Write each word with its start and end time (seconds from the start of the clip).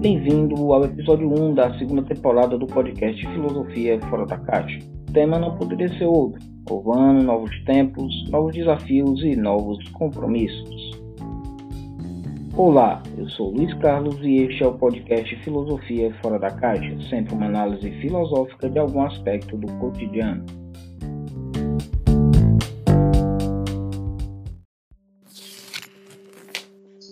Bem-vindo 0.00 0.72
ao 0.72 0.84
episódio 0.84 1.28
1 1.28 1.54
da 1.54 1.76
segunda 1.76 2.02
temporada 2.04 2.56
do 2.56 2.68
podcast 2.68 3.20
Filosofia 3.20 3.98
Fora 4.08 4.24
da 4.26 4.38
Caixa. 4.38 4.78
O 5.08 5.12
tema 5.12 5.40
não 5.40 5.56
poderia 5.56 5.88
ser 5.98 6.04
outro: 6.04 6.40
novos 7.24 7.50
tempos, 7.64 8.30
novos 8.30 8.54
desafios 8.54 9.20
e 9.24 9.34
novos 9.34 9.82
compromissos. 9.88 10.92
Olá, 12.56 13.02
eu 13.16 13.28
sou 13.30 13.50
Luiz 13.50 13.74
Carlos 13.78 14.16
e 14.22 14.44
este 14.44 14.62
é 14.62 14.68
o 14.68 14.78
podcast 14.78 15.34
Filosofia 15.42 16.14
Fora 16.22 16.38
da 16.38 16.50
Caixa, 16.52 16.96
sempre 17.10 17.34
uma 17.34 17.46
análise 17.46 17.90
filosófica 18.00 18.70
de 18.70 18.78
algum 18.78 19.02
aspecto 19.02 19.56
do 19.56 19.66
cotidiano. 19.78 20.67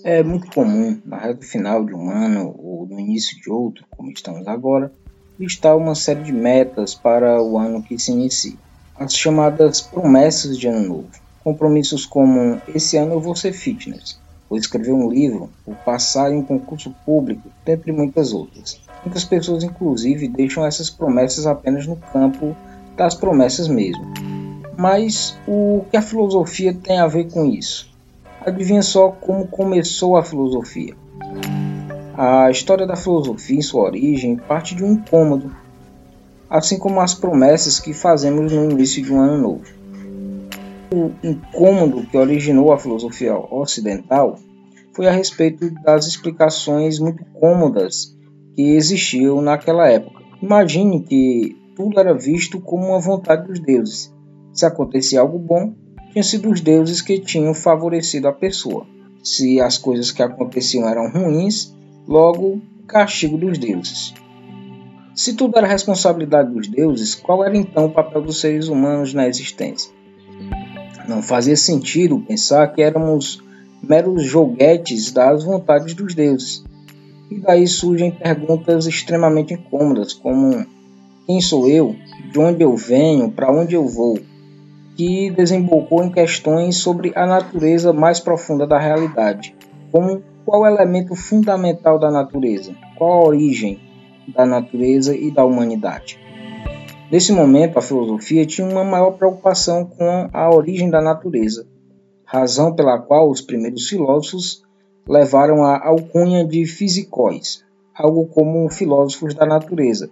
É 0.09 0.23
muito 0.23 0.47
comum, 0.53 1.01
na 1.05 1.17
reta 1.17 1.45
final 1.45 1.85
de 1.85 1.93
um 1.93 2.09
ano 2.09 2.55
ou 2.63 2.87
no 2.87 3.01
início 3.01 3.41
de 3.41 3.51
outro, 3.51 3.85
como 3.91 4.09
estamos 4.09 4.47
agora, 4.47 4.93
listar 5.37 5.77
uma 5.77 5.97
série 5.97 6.23
de 6.23 6.33
metas 6.33 6.95
para 6.95 7.43
o 7.43 7.59
ano 7.59 7.83
que 7.83 7.99
se 7.99 8.13
inicia. 8.13 8.55
As 8.97 9.13
chamadas 9.13 9.81
promessas 9.81 10.57
de 10.57 10.69
ano 10.69 10.87
novo. 10.87 11.09
Compromissos 11.43 12.07
como 12.07 12.63
esse 12.73 12.97
ano 12.97 13.15
eu 13.15 13.21
vou 13.21 13.35
ser 13.35 13.53
fitness, 13.53 14.17
vou 14.49 14.57
escrever 14.57 14.93
um 14.93 15.11
livro, 15.11 15.51
vou 15.67 15.75
passar 15.75 16.31
em 16.31 16.37
um 16.37 16.45
concurso 16.45 16.95
público, 17.05 17.51
dentre 17.65 17.91
muitas 17.91 18.33
outras. 18.33 18.81
Muitas 19.05 19.25
pessoas, 19.25 19.65
inclusive, 19.65 20.29
deixam 20.29 20.65
essas 20.65 20.89
promessas 20.89 21.49
apenas 21.49 21.85
no 21.85 21.97
campo 21.97 22.57
das 22.97 23.17
promessas 23.17 23.67
mesmo. 23.67 24.07
Mas 24.79 25.37
o 25.49 25.85
que 25.91 25.97
a 25.97 26.03
filosofia 26.03 26.73
tem 26.73 27.01
a 27.01 27.09
ver 27.09 27.29
com 27.29 27.45
isso? 27.45 27.96
Adivinha 28.47 28.81
só 28.81 29.09
como 29.09 29.49
começou 29.49 30.17
a 30.17 30.23
filosofia? 30.23 30.95
A 32.17 32.49
história 32.49 32.87
da 32.87 32.95
filosofia, 32.95 33.59
em 33.59 33.61
sua 33.61 33.83
origem, 33.83 34.37
parte 34.37 34.73
de 34.73 34.85
um 34.85 34.93
incômodo, 34.93 35.51
assim 36.49 36.79
como 36.79 37.01
as 37.01 37.13
promessas 37.13 37.81
que 37.81 37.93
fazemos 37.93 38.53
no 38.53 38.71
início 38.71 39.03
de 39.03 39.13
um 39.13 39.21
ano 39.21 39.37
novo. 39.37 39.65
O 40.95 41.11
incômodo 41.27 42.07
que 42.07 42.17
originou 42.17 42.73
a 42.73 42.79
filosofia 42.79 43.37
ocidental 43.37 44.39
foi 44.93 45.09
a 45.09 45.11
respeito 45.11 45.69
das 45.83 46.07
explicações 46.07 47.01
muito 47.01 47.25
cômodas 47.41 48.17
que 48.55 48.63
existiam 48.63 49.43
naquela 49.43 49.89
época. 49.89 50.23
Imagine 50.41 51.01
que 51.03 51.57
tudo 51.75 51.99
era 51.99 52.15
visto 52.15 52.61
como 52.61 52.87
uma 52.87 53.01
vontade 53.01 53.49
dos 53.49 53.59
deuses. 53.59 54.15
Se 54.53 54.65
acontecia 54.65 55.21
algo 55.21 55.37
bom, 55.37 55.75
tinham 56.17 56.25
sido 56.25 56.51
os 56.51 56.63
deuses 56.63 57.03
que 57.03 57.19
tinham 57.19 57.53
favorecido 57.53 58.27
a 58.27 58.33
pessoa. 58.33 58.87
Se 59.23 59.61
as 59.61 59.77
coisas 59.77 60.11
que 60.11 60.23
aconteciam 60.23 60.89
eram 60.89 61.11
ruins, 61.11 61.77
logo 62.09 62.63
castigo 62.89 63.37
dos 63.37 63.59
deuses. 63.59 64.15
Se 65.15 65.35
tudo 65.35 65.59
era 65.59 65.67
responsabilidade 65.67 66.51
dos 66.51 66.69
deuses, 66.69 67.15
qual 67.15 67.45
era 67.45 67.55
então 67.55 67.85
o 67.85 67.91
papel 67.91 68.23
dos 68.23 68.41
seres 68.41 68.69
humanos 68.69 69.13
na 69.13 69.29
existência? 69.29 69.93
Não 71.07 71.21
fazia 71.21 71.55
sentido 71.55 72.19
pensar 72.21 72.67
que 72.69 72.81
éramos 72.81 73.43
meros 73.83 74.25
joguetes 74.25 75.13
das 75.13 75.45
vontades 75.45 75.93
dos 75.93 76.15
deuses. 76.15 76.65
E 77.31 77.39
daí 77.41 77.69
surgem 77.69 78.11
perguntas 78.11 78.87
extremamente 78.87 79.53
incômodas, 79.53 80.15
como 80.15 80.65
quem 81.27 81.43
sou 81.43 81.69
eu, 81.69 81.95
de 82.33 82.39
onde 82.39 82.65
eu 82.65 82.75
venho, 82.75 83.31
para 83.31 83.53
onde 83.53 83.75
eu 83.75 83.87
vou, 83.87 84.19
que 84.97 85.31
desembocou 85.31 86.03
em 86.03 86.11
questões 86.11 86.79
sobre 86.79 87.13
a 87.15 87.27
natureza 87.27 87.93
mais 87.93 88.19
profunda 88.19 88.67
da 88.67 88.79
realidade, 88.79 89.55
como 89.93 90.23
qual 90.45 90.63
o 90.63 90.67
elemento 90.67 91.15
fundamental 91.15 91.99
da 91.99 92.11
natureza, 92.11 92.75
qual 92.97 93.13
a 93.13 93.29
origem 93.29 93.79
da 94.35 94.47
natureza 94.47 95.15
e 95.15 95.31
da 95.31 95.45
humanidade. 95.45 96.19
Nesse 97.13 97.31
momento, 97.31 97.79
a 97.79 97.83
filosofia 97.83 98.47
tinha 98.47 98.67
uma 98.67 98.83
maior 98.83 99.13
preocupação 99.13 99.85
com 99.85 100.29
a 100.33 100.51
origem 100.53 100.89
da 100.89 101.01
natureza, 101.01 101.67
razão 102.25 102.75
pela 102.75 102.99
qual 102.99 103.31
os 103.31 103.41
primeiros 103.41 103.89
filósofos 103.89 104.63
levaram 105.07 105.63
a 105.63 105.87
alcunha 105.87 106.45
de 106.45 106.65
fisicóis, 106.65 107.63
algo 107.95 108.27
como 108.27 108.69
filósofos 108.71 109.35
da 109.35 109.47
natureza, 109.47 110.11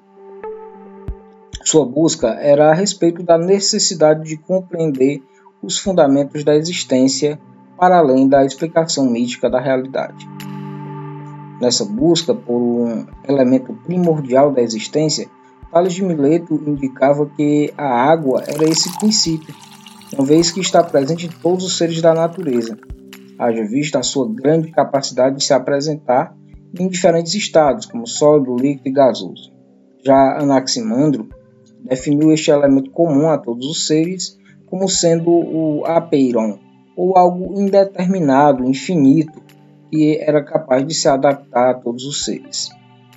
sua 1.65 1.87
busca 1.87 2.29
era 2.29 2.71
a 2.71 2.75
respeito 2.75 3.23
da 3.23 3.39
necessidade 3.39 4.25
de 4.25 4.37
compreender 4.37 5.23
os 5.63 5.79
fundamentos 5.79 6.45
da 6.45 6.55
existência 6.55 7.41
para 7.79 7.99
além 7.99 8.29
da 8.29 8.45
explicação 8.45 9.07
mística 9.07 9.49
da 9.49 9.59
realidade. 9.59 10.29
Nessa 11.61 11.85
busca 11.85 12.35
por 12.35 12.61
um 12.61 13.07
elemento 13.27 13.73
primordial 13.85 14.53
da 14.53 14.61
existência, 14.61 15.29
Tales 15.73 15.95
de 15.95 16.05
Mileto 16.05 16.63
indicava 16.67 17.27
que 17.35 17.73
a 17.77 17.89
água 17.89 18.45
era 18.47 18.65
esse 18.65 18.97
princípio, 18.99 19.55
uma 20.13 20.25
vez 20.25 20.53
que 20.53 20.61
está 20.61 20.85
presente 20.85 21.27
em 21.27 21.31
todos 21.31 21.65
os 21.65 21.79
seres 21.79 22.01
da 22.01 22.15
natureza, 22.15 22.79
haja 23.39 23.65
vista 23.65 23.99
a 23.99 24.03
sua 24.03 24.31
grande 24.31 24.71
capacidade 24.71 25.37
de 25.37 25.45
se 25.45 25.53
apresentar 25.53 26.37
em 26.79 26.89
diferentes 26.89 27.35
estados, 27.35 27.87
como 27.87 28.07
sólido, 28.07 28.55
líquido 28.57 28.89
e 28.89 28.93
gasoso. 28.93 29.53
Já 30.05 30.39
Anaximandro 30.39 31.29
definiu 31.85 32.33
este 32.33 32.51
elemento 32.51 32.91
comum 32.91 33.29
a 33.29 33.39
todos 33.39 33.67
os 33.67 33.87
seres 33.87 34.39
como 34.67 34.89
sendo 34.89 35.31
o 35.31 35.85
apeiron, 35.87 36.59
ou 36.97 37.17
algo 37.17 37.61
indeterminado, 37.61 38.65
infinito, 38.65 39.41
que 39.91 40.19
era 40.19 40.43
capaz 40.43 40.85
de 40.85 40.95
se 40.95 41.07
adaptar 41.07 41.71
a 41.71 41.75
todos 41.75 42.05
os 42.05 42.25
seres. 42.25 42.71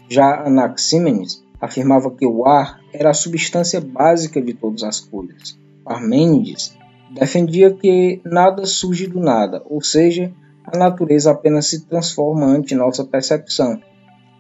Já 0.10 0.46
Anaximenes 0.46 1.44
afirmava 1.60 2.12
que 2.12 2.26
o 2.26 2.46
ar 2.46 2.80
era 2.94 3.10
a 3.10 3.16
substância 3.16 3.82
básica 3.82 4.42
de 4.42 4.54
todas 4.54 4.84
as 4.84 5.00
coisas. 5.00 5.58
Parmênides 5.84 6.78
defendia 7.10 7.74
que 7.74 8.22
nada 8.24 8.66
surge 8.66 9.08
do 9.08 9.20
nada, 9.20 9.64
ou 9.66 9.82
seja, 9.82 10.32
a 10.64 10.78
natureza 10.78 11.32
apenas 11.32 11.68
se 11.68 11.86
transforma 11.86 12.46
ante 12.46 12.76
nossa 12.76 13.04
percepção. 13.04 13.82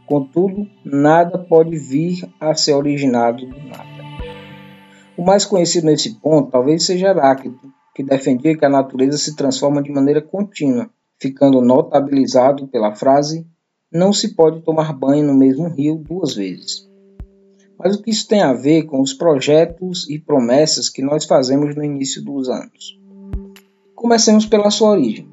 Contudo, 0.05 0.67
nada 0.85 1.37
pode 1.37 1.77
vir 1.77 2.29
a 2.39 2.53
ser 2.53 2.73
originado 2.73 3.45
do 3.45 3.57
nada. 3.67 3.96
O 5.17 5.23
mais 5.23 5.43
conhecido 5.43 5.87
nesse 5.87 6.13
ponto 6.19 6.51
talvez 6.51 6.85
seja 6.85 7.07
Heráclito, 7.07 7.73
que 7.95 8.03
defendia 8.03 8.55
que 8.55 8.63
a 8.63 8.69
natureza 8.69 9.17
se 9.17 9.35
transforma 9.35 9.81
de 9.81 9.91
maneira 9.91 10.21
contínua, 10.21 10.91
ficando 11.19 11.59
notabilizado 11.59 12.67
pela 12.67 12.93
frase: 12.93 13.43
Não 13.91 14.13
se 14.13 14.35
pode 14.35 14.61
tomar 14.61 14.93
banho 14.93 15.25
no 15.25 15.33
mesmo 15.33 15.69
rio 15.69 15.95
duas 15.95 16.35
vezes. 16.35 16.87
Mas 17.79 17.95
o 17.95 18.03
que 18.03 18.11
isso 18.11 18.27
tem 18.27 18.41
a 18.41 18.53
ver 18.53 18.83
com 18.83 19.01
os 19.01 19.11
projetos 19.11 20.07
e 20.07 20.19
promessas 20.19 20.87
que 20.87 21.01
nós 21.01 21.25
fazemos 21.25 21.75
no 21.75 21.83
início 21.83 22.23
dos 22.23 22.47
anos? 22.47 22.99
Comecemos 23.95 24.45
pela 24.45 24.69
sua 24.69 24.91
origem. 24.91 25.27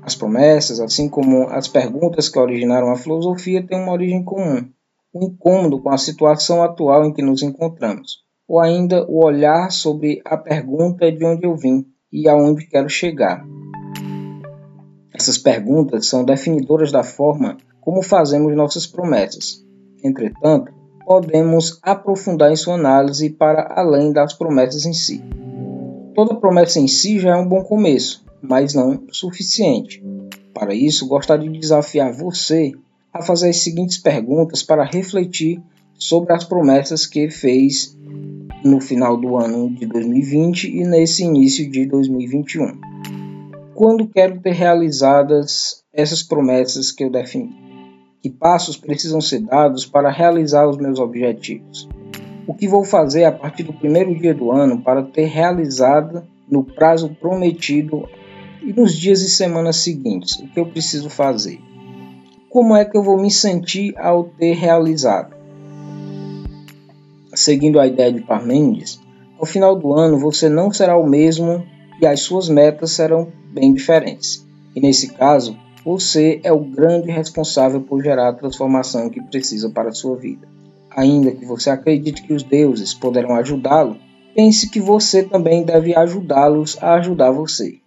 As 0.00 0.14
promessas, 0.14 0.80
assim 0.80 1.10
como 1.10 1.46
as 1.48 1.68
perguntas 1.68 2.30
que 2.30 2.38
originaram 2.38 2.90
a 2.90 2.96
filosofia, 2.96 3.62
têm 3.66 3.82
uma 3.82 3.92
origem 3.92 4.24
comum: 4.24 4.66
o 5.12 5.26
incômodo 5.26 5.78
com 5.78 5.90
a 5.90 5.98
situação 5.98 6.62
atual 6.62 7.04
em 7.04 7.12
que 7.12 7.20
nos 7.20 7.42
encontramos 7.42 8.29
ou 8.50 8.58
ainda 8.58 9.06
o 9.08 9.24
olhar 9.24 9.70
sobre 9.70 10.20
a 10.24 10.36
pergunta 10.36 11.12
de 11.12 11.24
onde 11.24 11.46
eu 11.46 11.54
vim 11.54 11.86
e 12.12 12.28
aonde 12.28 12.66
quero 12.66 12.88
chegar. 12.88 13.46
Essas 15.14 15.38
perguntas 15.38 16.06
são 16.06 16.24
definidoras 16.24 16.90
da 16.90 17.04
forma 17.04 17.58
como 17.80 18.02
fazemos 18.02 18.52
nossas 18.56 18.88
promessas. 18.88 19.64
Entretanto, 20.02 20.72
podemos 21.06 21.78
aprofundar 21.80 22.50
em 22.50 22.56
sua 22.56 22.74
análise 22.74 23.30
para 23.30 23.72
além 23.76 24.12
das 24.12 24.34
promessas 24.34 24.84
em 24.84 24.92
si. 24.92 25.22
Toda 26.12 26.34
promessa 26.34 26.80
em 26.80 26.88
si 26.88 27.20
já 27.20 27.36
é 27.36 27.36
um 27.36 27.46
bom 27.46 27.62
começo, 27.62 28.24
mas 28.42 28.74
não 28.74 29.04
suficiente. 29.12 30.02
Para 30.52 30.74
isso, 30.74 31.06
gostaria 31.06 31.48
de 31.48 31.56
desafiar 31.56 32.12
você 32.12 32.72
a 33.14 33.22
fazer 33.22 33.50
as 33.50 33.58
seguintes 33.58 33.96
perguntas 33.96 34.60
para 34.60 34.82
refletir 34.82 35.62
sobre 35.94 36.32
as 36.32 36.42
promessas 36.42 37.06
que 37.06 37.30
fez 37.30 37.96
no 38.64 38.80
final 38.80 39.16
do 39.16 39.36
ano 39.36 39.70
de 39.70 39.86
2020 39.86 40.64
e 40.64 40.84
nesse 40.84 41.24
início 41.24 41.70
de 41.70 41.86
2021. 41.86 42.78
Quando 43.74 44.06
quero 44.06 44.40
ter 44.40 44.52
realizadas 44.52 45.82
essas 45.92 46.22
promessas 46.22 46.92
que 46.92 47.02
eu 47.02 47.10
defini? 47.10 47.54
Que 48.22 48.28
passos 48.28 48.76
precisam 48.76 49.20
ser 49.20 49.40
dados 49.40 49.86
para 49.86 50.10
realizar 50.10 50.68
os 50.68 50.76
meus 50.76 50.98
objetivos? 50.98 51.88
O 52.46 52.52
que 52.52 52.68
vou 52.68 52.84
fazer 52.84 53.24
a 53.24 53.32
partir 53.32 53.62
do 53.62 53.72
primeiro 53.72 54.14
dia 54.14 54.34
do 54.34 54.50
ano 54.50 54.82
para 54.82 55.02
ter 55.02 55.26
realizado 55.26 56.22
no 56.48 56.62
prazo 56.62 57.16
prometido 57.20 58.06
e 58.62 58.72
nos 58.72 58.94
dias 58.94 59.22
e 59.22 59.30
semanas 59.30 59.76
seguintes? 59.76 60.38
O 60.38 60.48
que 60.48 60.60
eu 60.60 60.66
preciso 60.66 61.08
fazer? 61.08 61.58
Como 62.50 62.76
é 62.76 62.84
que 62.84 62.98
eu 62.98 63.02
vou 63.02 63.16
me 63.16 63.30
sentir 63.30 63.96
ao 63.96 64.24
ter 64.24 64.54
realizado? 64.54 65.39
Seguindo 67.34 67.80
a 67.80 67.86
ideia 67.86 68.12
de 68.12 68.20
Parmênides, 68.20 69.00
ao 69.38 69.46
final 69.46 69.76
do 69.76 69.92
ano 69.92 70.18
você 70.18 70.48
não 70.48 70.72
será 70.72 70.96
o 70.96 71.08
mesmo 71.08 71.64
e 72.00 72.06
as 72.06 72.20
suas 72.20 72.48
metas 72.48 72.92
serão 72.92 73.32
bem 73.52 73.72
diferentes. 73.72 74.46
E 74.74 74.80
nesse 74.80 75.12
caso, 75.14 75.56
Você 75.84 76.40
é 76.44 76.52
o 76.52 76.60
grande 76.60 77.10
responsável 77.10 77.80
por 77.80 78.02
gerar 78.02 78.28
a 78.28 78.34
transformação 78.34 79.08
que 79.08 79.22
precisa 79.22 79.70
para 79.70 79.88
a 79.88 79.94
sua 79.94 80.14
vida. 80.16 80.46
Ainda 80.90 81.30
que 81.30 81.46
você 81.46 81.70
acredite 81.70 82.22
que 82.22 82.34
os 82.34 82.42
deuses 82.42 82.92
poderão 82.92 83.34
ajudá-lo, 83.36 83.96
pense 84.34 84.68
que 84.68 84.80
você 84.80 85.22
também 85.22 85.62
deve 85.62 85.96
ajudá-los 85.96 86.76
a 86.82 86.94
ajudar 86.94 87.30
você. 87.30 87.78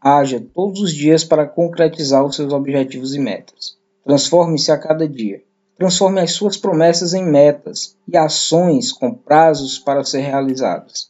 Haja 0.00 0.40
todos 0.54 0.80
os 0.80 0.94
dias 0.94 1.24
para 1.24 1.46
concretizar 1.46 2.24
os 2.24 2.36
seus 2.36 2.52
objetivos 2.52 3.14
e 3.14 3.18
metas. 3.18 3.76
Transforme-se 4.04 4.72
a 4.72 4.78
cada 4.78 5.06
dia. 5.06 5.42
Transforme 5.78 6.20
as 6.20 6.32
suas 6.32 6.56
promessas 6.56 7.14
em 7.14 7.24
metas 7.24 7.96
e 8.08 8.16
ações 8.16 8.90
com 8.90 9.14
prazos 9.14 9.78
para 9.78 10.02
ser 10.02 10.22
realizadas. 10.22 11.08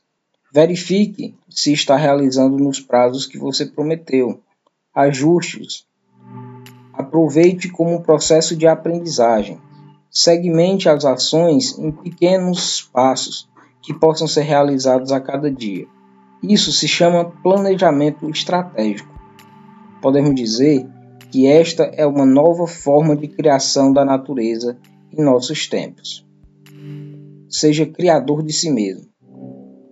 Verifique 0.53 1.35
se 1.49 1.73
está 1.73 1.97
realizando 1.97 2.59
nos 2.59 2.79
prazos 2.79 3.25
que 3.25 3.39
você 3.39 3.65
prometeu. 3.65 4.43
Ajuste-os. 4.95 5.87
Aproveite 6.93 7.71
como 7.71 7.95
um 7.95 8.03
processo 8.03 8.55
de 8.55 8.67
aprendizagem. 8.67 9.59
Segmente 10.11 10.87
as 10.87 11.07
ações 11.07 11.79
em 11.79 11.91
pequenos 11.91 12.83
passos 12.93 13.49
que 13.81 13.95
possam 13.95 14.29
ser 14.29 14.43
realizados 14.43 15.13
a 15.13 15.21
cada 15.21 15.51
dia. 15.51 15.87
Isso 16.43 16.73
se 16.73 16.87
chama 16.87 17.25
planejamento 17.43 18.29
estratégico. 18.29 19.09
Podemos 20.03 20.35
dizer 20.35 20.87
que 21.31 21.47
esta 21.47 21.85
é 21.85 22.07
uma 22.07 22.25
nova 22.25 22.67
forma 22.67 23.17
de 23.17 23.29
criação 23.29 23.93
da 23.93 24.05
natureza 24.05 24.79
em 25.13 25.23
nossos 25.23 25.69
tempos. 25.69 26.27
Seja 27.49 27.87
criador 27.87 28.43
de 28.43 28.53
si 28.53 28.71
mesmo. 28.71 29.09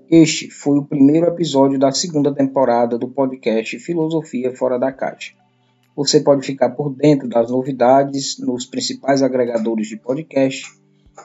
Este 0.08 0.50
foi 0.50 0.78
o 0.78 0.84
primeiro 0.84 1.26
episódio 1.26 1.78
da 1.78 1.90
segunda 1.90 2.32
temporada 2.32 2.96
do 2.96 3.08
podcast 3.08 3.78
Filosofia 3.78 4.54
Fora 4.54 4.78
da 4.78 4.92
Caixa. 4.92 5.32
Você 5.96 6.20
pode 6.20 6.46
ficar 6.46 6.70
por 6.70 6.94
dentro 6.94 7.28
das 7.28 7.50
novidades 7.50 8.38
nos 8.38 8.66
principais 8.66 9.22
agregadores 9.22 9.88
de 9.88 9.96
podcast 9.96 10.64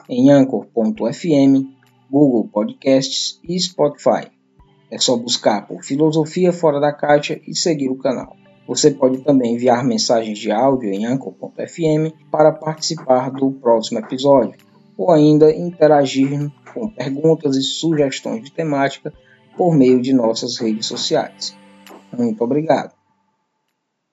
em 0.08 0.30
Anchor.fm, 0.30 1.68
Google 2.10 2.48
Podcasts 2.48 3.38
e 3.48 3.58
Spotify. 3.60 4.30
É 4.90 4.98
só 4.98 5.16
buscar 5.16 5.66
por 5.66 5.84
Filosofia 5.84 6.52
Fora 6.52 6.80
da 6.80 6.92
Caixa 6.92 7.40
e 7.46 7.54
seguir 7.54 7.88
o 7.88 7.98
canal. 7.98 8.36
Você 8.66 8.90
pode 8.90 9.18
também 9.18 9.54
enviar 9.54 9.84
mensagens 9.84 10.38
de 10.38 10.50
áudio 10.50 10.92
em 10.92 11.04
Anchor.fm 11.04 12.14
para 12.30 12.52
participar 12.52 13.30
do 13.30 13.50
próximo 13.50 13.98
episódio, 13.98 14.54
ou 14.96 15.10
ainda 15.10 15.54
interagir 15.54 16.50
com 16.72 16.88
perguntas 16.88 17.56
e 17.56 17.62
sugestões 17.62 18.44
de 18.44 18.52
temática 18.52 19.12
por 19.56 19.74
meio 19.74 20.00
de 20.00 20.12
nossas 20.12 20.58
redes 20.58 20.86
sociais. 20.86 21.56
Muito 22.16 22.42
obrigado. 22.42 23.01